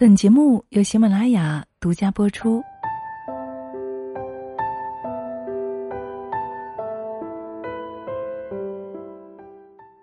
[0.00, 2.62] 本节目由喜马拉雅独家播出。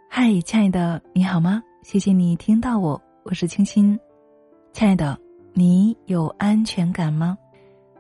[0.10, 1.64] 嗨，亲爱的，你好吗？
[1.82, 3.98] 谢谢你听到我，我是清新。
[4.74, 5.18] 亲爱的，
[5.54, 7.38] 你有安全感吗？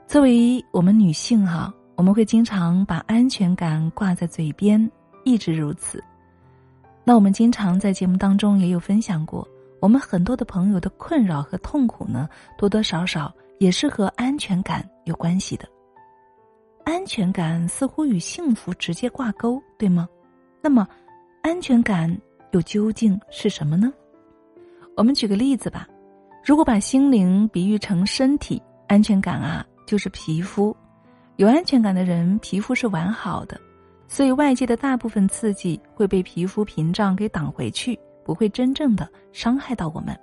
[0.05, 4.91] 作为我们女性哈，我们会经常把安全感挂在嘴边，
[5.23, 6.03] 一直如此。
[7.05, 9.47] 那我们经常在节目当中也有分享过。
[9.85, 12.27] 我们很多的朋友的困扰和痛苦呢，
[12.57, 15.69] 多多少少也是和安全感有关系的。
[16.83, 20.09] 安全感似乎与幸福直接挂钩，对吗？
[20.59, 20.87] 那么，
[21.43, 22.11] 安全感
[22.49, 23.93] 又究竟是什么呢？
[24.97, 25.87] 我们举个例子吧。
[26.43, 30.75] 如果把心灵比喻成身体，安全感啊就是皮肤。
[31.35, 33.61] 有安全感的人，皮肤是完好的，
[34.07, 37.95] 所以外界的大部分刺激会被皮肤屏障给挡回去。
[38.25, 40.19] 不会真正的伤害到我们，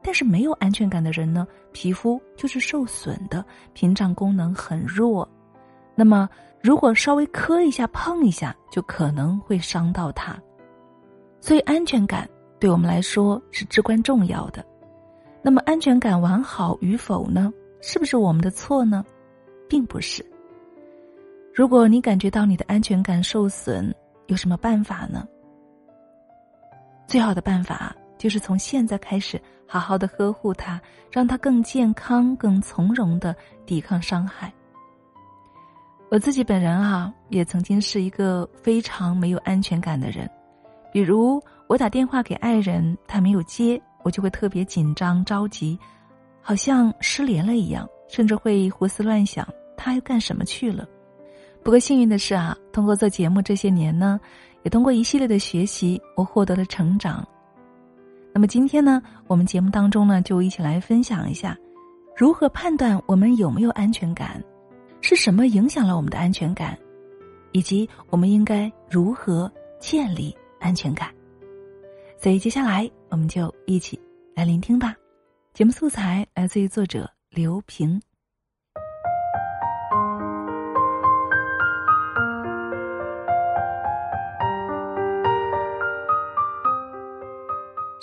[0.00, 5.28] 但是没有安全感的人呢，皮肤就是受损的，屏障功能很弱。
[5.94, 6.28] 那么，
[6.62, 10.40] 如果稍微磕一下、碰一下，就可能会伤到它。
[11.40, 12.26] 所以，安全感
[12.60, 14.64] 对我们来说是至关重要的。
[15.42, 17.52] 那么，安全感完好与否呢？
[17.80, 19.04] 是不是我们的错呢？
[19.68, 20.24] 并不是。
[21.52, 23.92] 如果你感觉到你的安全感受损，
[24.28, 25.26] 有什么办法呢？
[27.06, 33.34] 最好的办法就是从现在开始，好好的呵护他，让他更健康、更从容的
[33.66, 34.52] 抵抗伤害。
[36.08, 40.28] 我自己本人啊，也曾经是一个非常没有安全感的人。
[40.92, 45.78] 比如我打电话给爱人，他没有接，我就会特别紧张、着急，
[46.40, 50.86] 好像失联了一样，甚至会胡思乱想他又干什么去了。
[51.64, 54.20] 不过幸运的是啊，通过做节目这些年呢。
[54.62, 57.26] 也通过一系列的学习，我获得了成长。
[58.32, 61.56] 那么今天呢，我们节目当中呢，就一起来分享一下，
[62.16, 64.42] 如何判断我们有没有安全感，
[65.00, 66.78] 是什么影响了我们的安全感，
[67.52, 69.50] 以及我们应该如何
[69.80, 71.12] 建立安全感。
[72.18, 74.00] 所以接下来我们就一起
[74.34, 74.94] 来聆听吧。
[75.52, 78.00] 节目素材来自于作者刘平。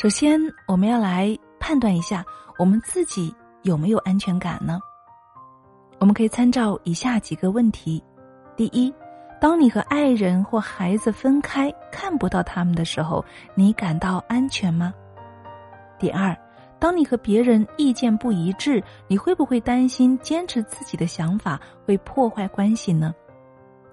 [0.02, 2.24] 首先，我们要来判断一下
[2.58, 4.80] 我们自己有没有安全感呢？
[6.00, 8.02] 我们可以参照以下几个问题：
[8.56, 8.94] 第一，
[9.42, 13.22] 当你和爱人或孩子分开，看不到他们的时候，
[13.56, 14.94] 你感到安全吗？
[16.00, 16.34] 第二，
[16.80, 23.14] 当你和别人意见不一致，你会不会担心坚持自己的想法会破坏关系呢？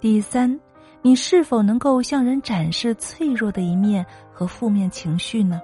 [0.01, 0.57] 第三，
[1.03, 5.61] 你是否能够向人展示脆弱的一面和负面情绪呢？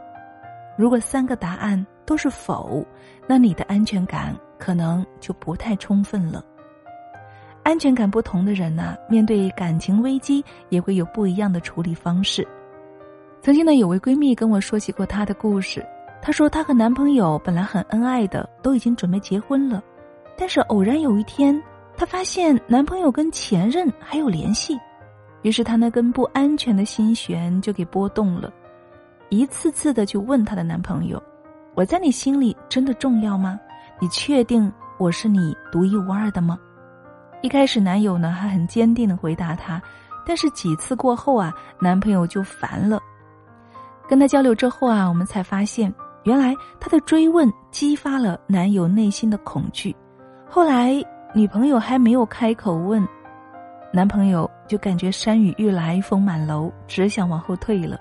[0.76, 2.84] 如果三个答案都是否，
[3.26, 6.44] 那你的安全感可能就不太充分了。
[7.62, 12.46] 安全感不同的人呢，面对感情危机也会有不一样的处理方式。
[13.40, 15.84] 曾经呢，有位闺蜜跟我说起过她的故事。
[16.20, 19.82] 她说，她和男朋友本来很恩爱的，都已经准备结婚了，
[20.36, 21.60] 但是偶然有一天，
[21.96, 24.78] 她发现男朋友跟前任还有联系，
[25.42, 28.52] 于是她那根不安全的心弦就给拨动了。
[29.32, 31.20] 一次次的去问她的男朋友
[31.74, 33.58] ：“我在你心里真的重要吗？
[33.98, 36.58] 你确定我是你独一无二的吗？”
[37.40, 39.80] 一开始男友呢还很坚定的回答她，
[40.26, 41.50] 但是几次过后啊，
[41.80, 43.00] 男朋友就烦了。
[44.06, 45.90] 跟他交流之后啊，我们才发现，
[46.24, 49.96] 原来他的追问激发了男友内心的恐惧。
[50.46, 53.02] 后来女朋友还没有开口问，
[53.94, 57.98] 男朋友就感觉山雨欲来风满楼，只想往后退了。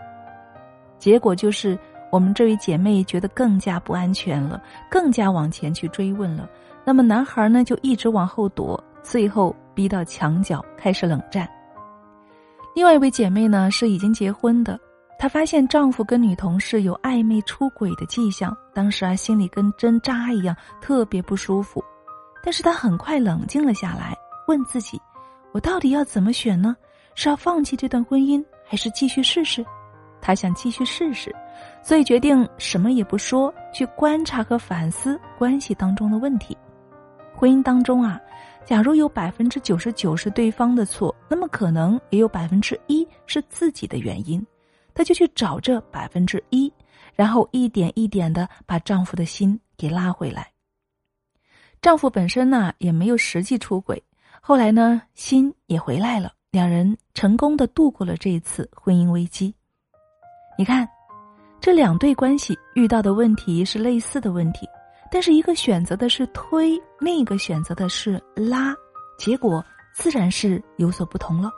[1.01, 1.75] 结果就是，
[2.11, 6.47] 我们这位姐妹觉得更加不安全了，更加往前去追问了。
[6.85, 11.49] 那么男孩呢，就一直往后躲，最后逼到墙角开始冷战。
[12.75, 14.79] 另外一位姐妹呢，是已经结婚的，
[15.17, 21.83] 她发现丈夫跟女同事有暧昧出轨的迹象，当时啊，心里跟针扎一样，特别不舒服。
[22.43, 24.15] 但是她很快冷静了下来，
[24.47, 25.01] 问自己：
[25.51, 26.77] 我到底要怎么选呢？
[27.15, 29.65] 是要放弃这段婚姻，还是继续试试？
[30.21, 31.35] 她想继续试试，
[31.81, 36.55] 所以决定什么也不说，去观察和反思关系当中的问题。
[37.33, 38.21] 婚姻当中啊，
[38.63, 44.45] 假如有百分之九十九是对方的错，那么可能也有百分之一是自己的原因。
[44.93, 46.71] 她就去找这百分之一，
[47.15, 50.51] 然后一点一点的把丈夫的心给拉回来。
[51.81, 54.03] 丈夫本身呢也没有实际出轨，
[54.39, 59.55] 后来呢心也回来了，两人成功的度过了这一次婚姻危机。
[60.61, 60.87] 你看，
[61.59, 64.67] 这两对关系遇到的问题是类似的问题，
[65.11, 68.71] 但是一个选择的是推，另一个选择的是拉，
[69.17, 71.49] 结果自然是有所不同了。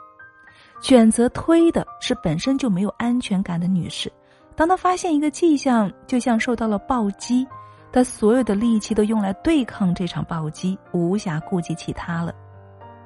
[0.80, 4.10] 选择推的是本身就没有安全感的女士，
[4.56, 7.46] 当她发现一个迹象，就像受到了暴击，
[7.92, 12.34] 她所有的力气都用来对抗这场暴击，无暇顾及其他了。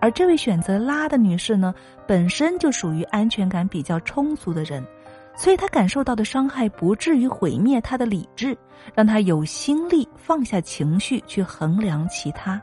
[0.01, 1.75] 而这位选择拉的女士呢，
[2.07, 4.81] 本身就属于安全感比较充足的人。
[5.39, 8.59] 所以他感受到的伤害不至于毁灭他的理智，
[8.93, 12.61] 让他有心力放下情绪去衡量其他。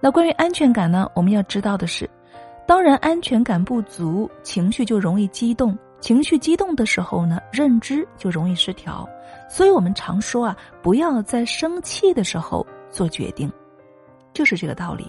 [0.00, 1.08] 那关于安全感呢？
[1.14, 2.10] 我们要知道的是，
[2.66, 9.08] 当然安全感不足，情绪就容易激动，情绪激动的时候呢，认知就容易失调。
[9.48, 13.48] 所以我们常说啊，不要在生气的时候做决定，
[14.32, 15.08] 就是这个道理。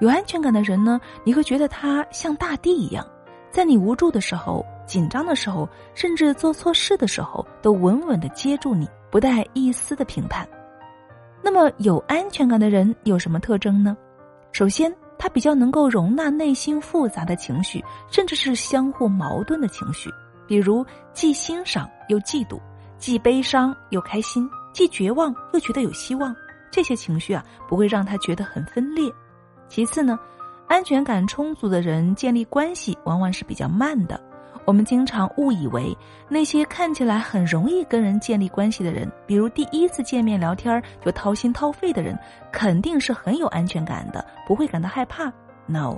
[0.00, 3.06] 有安全感的人呢，你会觉得他像大地一样，
[3.50, 4.62] 在你无助的时候。
[4.88, 10.48] 紧张的时候，甚至做错事的时候，都稳稳的接住你，不带一丝的评判。
[11.40, 13.96] 那么，有安全感的人有什么特征呢？
[14.50, 20.10] 首先，他比较能够容纳内心复杂的情绪，甚至是相互矛盾的情绪，
[20.46, 22.58] 比如既欣赏又嫉妒，
[22.98, 26.34] 既悲伤又开心，既绝望又觉得有希望。
[26.70, 29.12] 这些情绪啊，不会让他觉得很分裂。
[29.68, 30.18] 其次呢，
[30.66, 34.20] 安全感充足的人建立关系往往是比较慢的。
[34.68, 35.96] 我们经常误以为
[36.28, 42.14] 那些看起来很容易跟人建立关系的人，比如第一次见面聊天就掏心掏肺的人，
[42.52, 45.32] 肯定是很有安全感的，不会感到害怕。
[45.64, 45.96] No，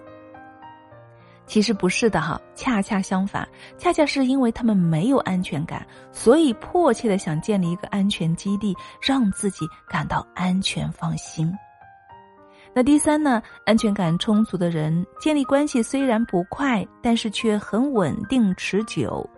[1.47, 11.53] 其实不是的哈，恰恰相反，恰恰是因为他们没有安全感，所以迫切的想建立一个安全基地，让自己感到安全放心。
[12.73, 13.43] 那第三呢？
[13.67, 19.29] 安全感充足的人建立关系虽然不快，但是却很稳定持久。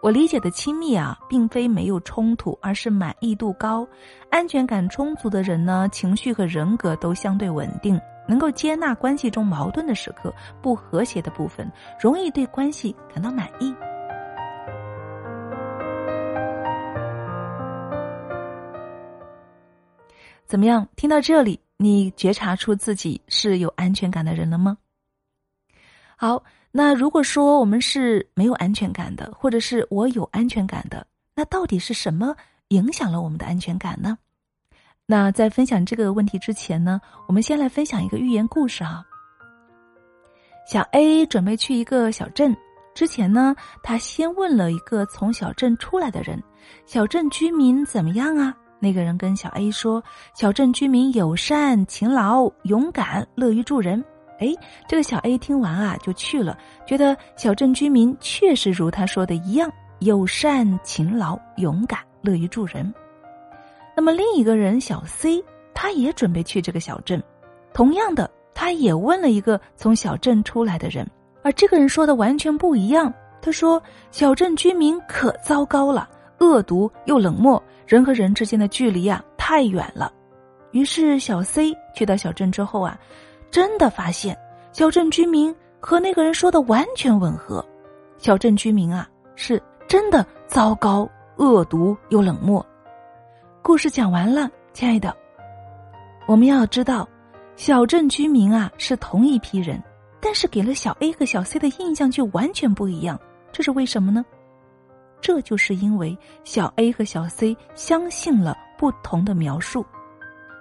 [0.00, 3.86] 我理解的亲密啊，并非没有冲突，而是满意度高。
[4.30, 10.32] 安全感充足的人呢，情绪和人格都相对稳定，能够接纳关系中矛盾的时刻、
[10.62, 11.70] 不和谐的部分，
[12.00, 13.74] 容易对关系感到满意。
[20.46, 20.88] 怎么样？
[20.96, 21.60] 听到这里？
[21.80, 24.76] 你觉察出自己是有安全感的人了吗？
[26.16, 26.42] 好，
[26.72, 32.34] 那如果说我们是没有安全感的，或者是我有安全感的，那到底是什么
[32.68, 34.18] 影响了我们的安全感呢？
[35.06, 39.04] 那在分享这个问题之前呢，我们先来分享一个寓言故事啊。
[40.66, 42.54] 小 A 准备去一个小镇，
[42.92, 43.54] 之前呢，
[43.84, 46.42] 他先问了一个从小镇出来的人
[46.84, 50.02] ：“小镇居民怎么样啊？”那个人跟小 A 说
[50.34, 54.02] ：“小镇居民友善、勤劳、勇敢、乐于助人。”
[54.40, 54.54] 哎，
[54.86, 62.94] 这个小 A 听完啊，就去了，觉得小镇居民确实如他说的一样，友善、勤劳、勇敢、乐于助人。
[63.96, 65.42] 那么另一个人小 C，
[65.74, 67.20] 他也准备去这个小镇，
[67.74, 71.04] 同样的，他也问了一个从小镇出来的人，
[71.42, 73.12] 而这个人说的完全不一样。
[73.42, 73.82] 他说
[74.12, 76.08] ：“小镇居民可糟糕了，
[76.38, 80.12] 恶毒又冷漠。”人和人之间的距离啊太远了，
[80.72, 83.00] 于是小 C 去到小镇之后啊，
[83.50, 84.36] 真的发现
[84.72, 87.64] 小镇居民和那个人说的完全吻合。
[88.18, 91.08] 小镇居民啊是真的糟糕、
[91.38, 92.64] 恶毒又冷漠。
[93.62, 95.16] 故事讲完了，亲爱的，
[96.26, 97.08] 我们要知道，
[97.56, 99.82] 小镇居民啊是同一批人，
[100.20, 103.18] 但是给了小 A 和小 C 的印象却完全不一样，
[103.50, 104.22] 这是为什么呢？
[105.20, 109.84] 这就是因为小 A 和小 C 相信了不同的描述。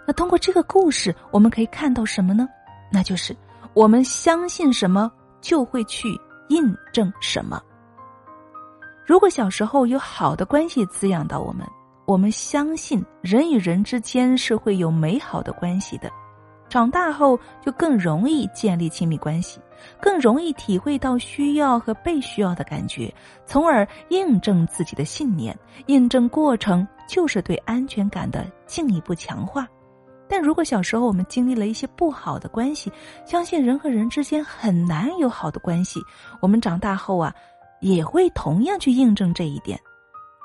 [0.05, 2.47] 那通过这个故事，我们可以看到什么呢？
[2.91, 3.35] 那就是
[3.73, 5.11] 我们相信什么，
[5.41, 6.09] 就会去
[6.49, 7.61] 印证什么。
[9.05, 11.67] 如果小时候有好的关系滋养到我们，
[12.05, 16.09] 我们相信人与人之间是会有美好的关系的。
[16.69, 19.59] 长大后就更容易建立亲密关系，
[20.01, 23.13] 更容易体会到需要和被需要的感觉，
[23.45, 25.57] 从而印证自己的信念。
[25.85, 29.67] 印证过程就是对安全感的进一步强化。
[30.27, 32.91] 但如果小时候我们经历了一些不好的关系，
[33.25, 36.01] 相信人和人之间很难有好的关系，
[36.41, 37.33] 我们长大后啊，
[37.79, 39.79] 也会同样去印证这一点，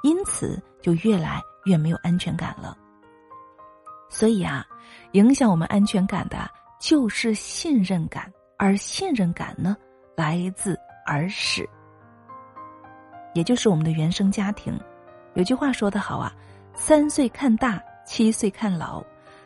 [0.05, 2.77] 因此就越来越没有安全感了。
[4.09, 4.65] 所以啊。
[5.13, 6.51] 影响我们安全感的
[6.81, 9.77] 就是信任感，而信任感呢，
[10.17, 11.69] 来自儿时，
[13.35, 14.79] 也就是我们的原生家庭。
[15.35, 16.33] 有句话说得好啊
[16.75, 19.05] ，“三岁看大，七岁看老”。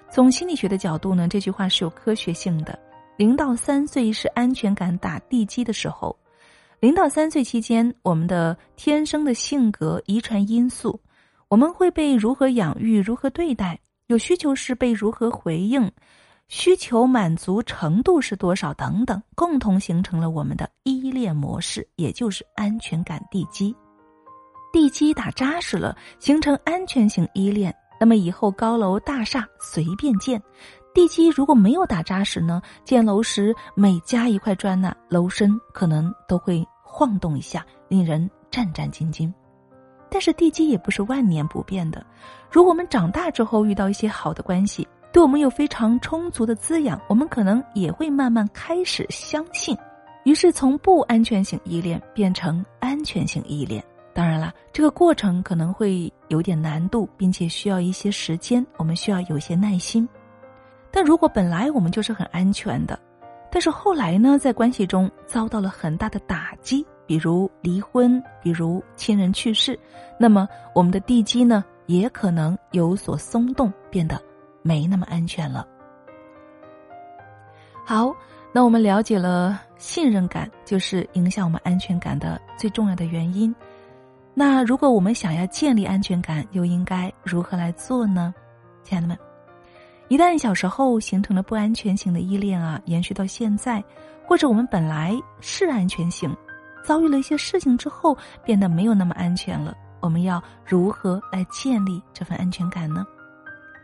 [0.08, 2.78] 从心理学的角度呢，这句话是有科学性的。
[3.16, 6.16] 零到三岁是安全感打地基的时候，
[6.78, 11.00] 零到三岁期间，我们的天生的性格、遗传因素，
[11.48, 13.76] 我们会被如何养育、如何对待。
[14.06, 15.90] 有需求时被如何回应，
[16.46, 23.74] 需求满足程度是多少等等，共同形成了我们的依恋模式，也就是安全感地基。
[24.72, 30.40] 地基打扎实了，形成安全型依恋，那么以后高楼大厦随便建。
[30.94, 32.62] 地基如果没有打扎实呢？
[32.84, 39.32] 建楼时每加一块砖呢，楼身可能都会晃动一下，令人战战兢兢。
[40.10, 42.04] 但是地基也不是万年不变的。
[42.50, 49.76] 如果我们长大之后遇到一些好的关系，对我们有非常充足的滋养，我们可能也会慢慢开始相信，
[50.24, 53.82] 于是从不安全性依恋变成安全性依恋。
[54.12, 60.08] 当然了，这个过程可能会有点难度，并且需要一些时间，我们需要有些耐心。
[60.90, 62.98] 但如果本来我们就是很安全的，
[63.50, 69.78] 但是后来呢，在关系中遭到了很大的打击，比如离婚，比如亲人去世，
[70.18, 74.20] 那么我们的地基呢，也可能有所松动，变得
[74.62, 75.66] 没那么安全了。
[77.84, 78.14] 好，
[78.52, 83.54] 那我们了解了信任感就是影响我们安全感的最重要的原因。
[84.34, 88.34] 那如果我们想要建立安全感，又应该如何来做呢？
[88.82, 89.16] 亲爱的们。
[90.08, 93.82] 一旦小时候形成了不安全型的依恋啊，延续到现在，
[94.24, 96.30] 或者我们本来是安全型，
[96.86, 103.04] 遭遇了一些事情之后变得没有那么安全了，我们要如何来建立这份安全感呢？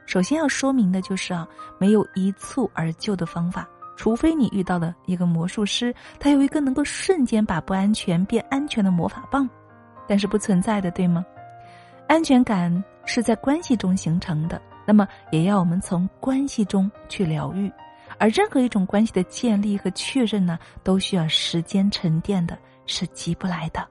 [0.06, 1.44] 首先要说明的就是啊，
[1.78, 9.50] 没有一蹴而就的方法，除非你遇到了一个魔术师，他有一个能够瞬间把不安全变安全的魔法棒，
[10.06, 11.25] 但是不存在的，对吗？
[12.06, 14.62] 安全感是在关系中形成的。
[14.87, 17.73] 那么，也要我们从关系中去疗愈，
[18.18, 23.87] 而任何一种关系的建立和确认呢，都需要时间沉淀的，是急不来的。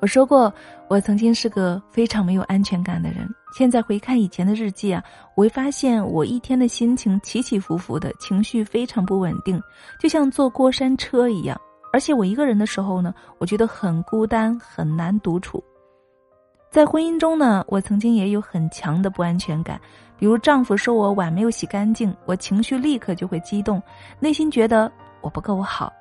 [0.00, 0.52] 我说过，
[0.88, 3.28] 我曾经是个非常没有安全感的人。
[3.52, 5.02] 现在回看以前的日记啊，
[5.34, 9.60] 我会发现我一天的心情起起伏伏的，情绪非常不稳定，
[9.98, 11.60] 就像坐过山车一样。
[11.92, 15.62] 而且我一个人的时候呢，我觉得很孤单，很难独处。
[16.70, 19.78] 在婚姻中呢，我曾经也有很强的不安全感，
[20.16, 23.82] 比如丈夫说我碗没有洗干净，我情绪立刻就会激动，
[24.20, 25.92] 内心觉得我不够好，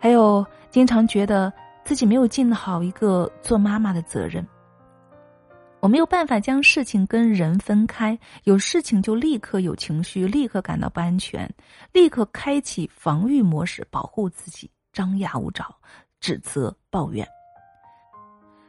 [0.00, 1.52] 还有经常觉得
[1.84, 4.44] 自己没有尽好一个做妈妈的责任。
[5.78, 11.50] 我没有办法将事情跟人分开，有事情就立刻有情绪，立刻感到不安全，
[11.92, 15.74] 立刻开启防御模式，保护自己，张牙舞爪，
[16.20, 17.26] 指责抱怨。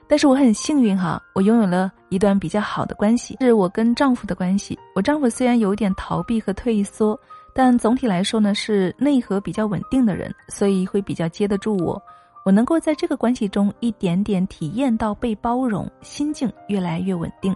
[0.08, 4.80] 但是我很幸运哈，我拥有了一段比较好的关系，是我跟丈夫的关系。
[4.96, 7.20] 我丈夫虽然有点逃避和退缩，
[7.54, 12.02] 但总体来说呢是内核比较稳定的人，所以会比较接得住我。
[12.44, 17.56] 我能够在这个关系中一点点体验到被包容，心境越来越稳定。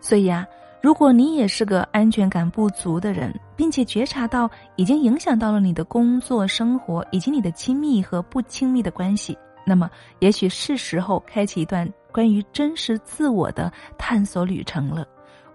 [0.00, 0.46] 所以啊，
[0.80, 9.36] 如果你也是个安全感不足的人，并且觉察到已经影响到了你的工作、生活以及你的亲密和不亲密的关系。
[9.66, 9.90] 那么，
[10.20, 15.04] 也许是时候开启一段关于真实自我的探索旅程了。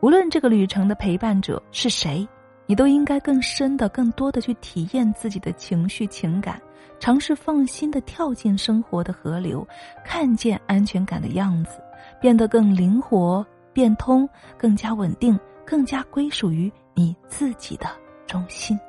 [0.01, 2.27] 无论这个旅程的陪伴者是谁，
[2.71, 6.57] 你都应该更深的、更多的去体验自己的情绪、情感，
[7.01, 9.67] 尝试放心的跳进生活的河流，
[10.05, 11.83] 看见安全感的样子，
[12.21, 14.25] 变得更灵活、变通、
[14.57, 17.87] 更加稳定、更加归属于你自己的
[18.25, 18.79] 中心。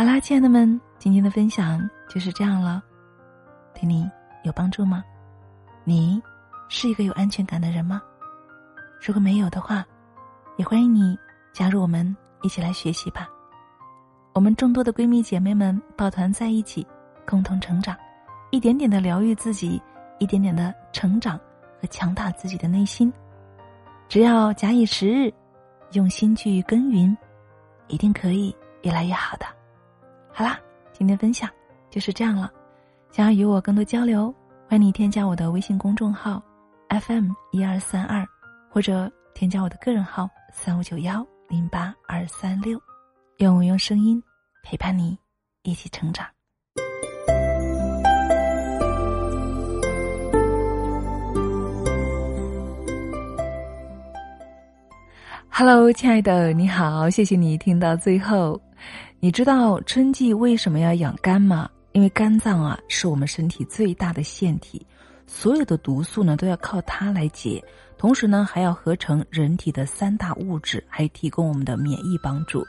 [0.00, 1.78] 好啦，亲爱的们，今天的分享
[2.08, 2.82] 就是这样了，
[3.74, 4.10] 对你
[4.44, 5.04] 有帮助吗？
[5.84, 6.18] 你
[6.70, 8.00] 是一个有安全感的人吗？
[8.98, 9.84] 如果没有的话，
[10.56, 11.18] 也欢迎你
[11.52, 13.28] 加入我们一起来学习吧。
[14.32, 16.86] 我们众多的闺蜜姐妹们抱团在一起，
[17.26, 17.94] 共同成长，
[18.52, 19.78] 一点点的疗愈自己，
[20.18, 21.38] 一点点的成长
[21.78, 23.12] 和强大自己的内心。
[24.08, 25.30] 只要假以时日，
[25.92, 27.14] 用心去耕耘，
[27.88, 29.44] 一定可以越来越好的。
[30.32, 30.58] 好啦，
[30.92, 31.50] 今天分享
[31.90, 32.50] 就是这样了。
[33.10, 34.34] 想要与我更多交流，
[34.68, 36.42] 欢迎你添加我的微信公众号
[36.88, 38.26] FM 一二三二，
[38.70, 42.80] 或者添加我的个人号三五九幺零八二三六，
[43.38, 44.22] 愿我用声音
[44.62, 45.18] 陪伴你
[45.62, 46.26] 一起成长。
[55.52, 58.58] Hello，亲爱的，你好，谢谢你听到最后。
[59.22, 61.68] 你知道春季为什么要养肝吗？
[61.92, 64.86] 因为肝脏啊是我们身体最大的腺体，
[65.26, 67.62] 所有的毒素呢都要靠它来解，
[67.98, 72.66] 同时呢还要合成人体的三大物质，还提供我们的免疫帮助。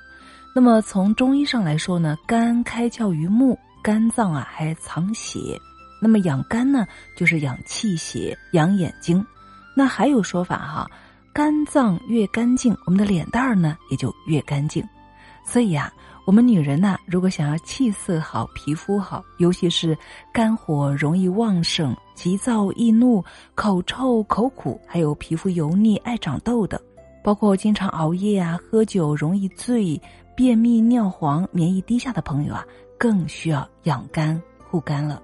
[0.54, 5.58] 那么从中医上来说呢，肝开窍于目，肝脏啊还藏血，
[6.02, 9.26] 那么养肝呢就是养气血、养眼睛。
[9.74, 10.92] 那还有说法哈，
[11.32, 14.86] 肝脏越干净，我们的脸蛋儿呢也就越干净。
[15.46, 15.90] 所以呀。
[16.32, 19.98] 我们女人呐，如果想要气色好、皮肤好，尤其是
[20.32, 23.22] 肝火容易旺盛、急躁易怒、
[23.54, 26.82] 口臭、口苦，还有皮肤油腻、爱长痘的，
[27.22, 30.02] 包括经常熬夜啊、喝酒容易醉、
[30.34, 32.66] 便秘、尿黄、免疫低下的朋友啊，
[32.98, 35.22] 更需要养肝护肝了。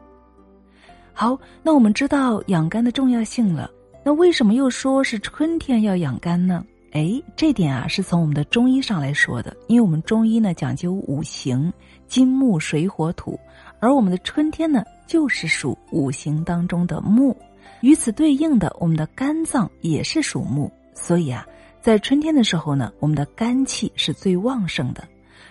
[1.13, 3.71] 好，那我们知道养肝的重要性了，
[4.03, 6.65] 那为什么又说是春天要养肝呢？
[6.91, 11.71] 哎，这点啊是从我们的中医上来说的，因为我们中医呢讲究五行，
[12.07, 13.39] 金木水火土，
[13.79, 17.35] 而我们的春天呢就是属五行当中的木，
[17.81, 21.45] 与此对应的，我们的肝脏也是属木，所以啊，
[21.81, 25.03] 在春天的时候呢，我们的肝气是最旺盛的。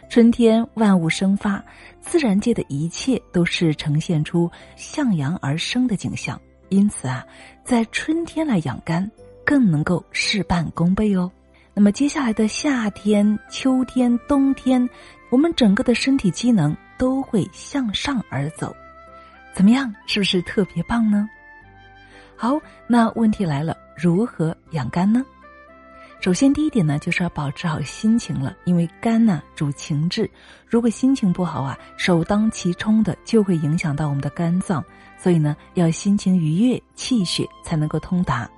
[0.08, 1.62] 春天万物生发，
[2.00, 6.40] 自然界的一切都是呈现出向阳而生的景象，
[6.70, 7.26] 因此啊，
[7.62, 9.08] 在春天来养肝。
[9.46, 11.30] 更能够事半功倍哦。
[11.72, 14.86] 那么接下来的夏天、秋天、冬天，
[15.30, 18.74] 我们整个的身体机能都会向上而走，
[19.54, 19.94] 怎么样？
[20.06, 21.28] 是不是特别棒呢？
[22.34, 25.24] 好，那问题来了，如何养肝呢？
[26.18, 30.28] 首先，第一点呢，就是要保持好心情了，因为肝呢主情志，
[30.66, 34.82] 如果心情不好啊，首当其冲的就会影响到我们的肝脏，
[35.18, 38.50] 所以呢，要心情愉悦，气血才能够通达。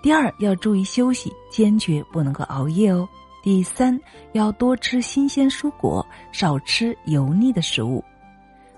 [0.00, 3.08] 第二，要注意休息，坚决不能够熬夜哦。
[3.42, 3.98] 第三，
[4.32, 8.02] 要多吃新鲜蔬果，少吃油腻的食物。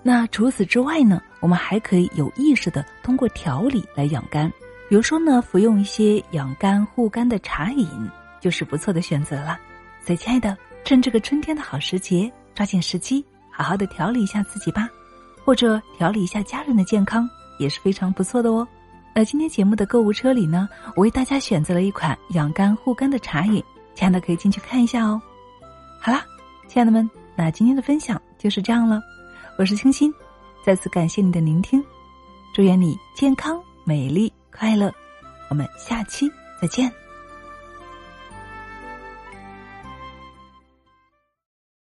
[0.03, 4.51] 那除此之外呢，我们还可以有意识的通过调理来养肝，
[4.89, 7.87] 比如说呢，服用一些养肝护肝的茶饮，
[8.39, 9.59] 就是不错的选择了。
[10.03, 14.89] 所以，亲爱的，趁这个春天的好时节，抓紧时机，好好的调理一下自己吧，
[15.45, 17.29] 或者调理一下家人的健康，
[17.59, 18.67] 也是非常不错的哦。
[19.13, 25.21] 那今天节目的购物车里呢，我为大家选择了一款养肝护肝的茶饮，亲爱的可以进去看一下哦。
[25.99, 26.25] 好啦，
[26.67, 29.01] 亲爱的们，那今天的分享就是这样了。
[29.57, 30.13] 我是清新，
[30.65, 31.83] 再次感谢你的聆听，
[32.53, 34.91] 祝愿你健康、美丽、快乐。
[35.49, 37.00] 我们下期再见。